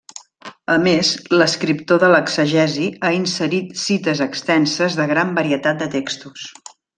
[0.75, 1.09] A més,
[1.41, 6.49] l'escriptor de l'exegesi ha inserit cites extenses de gran varietat de textos.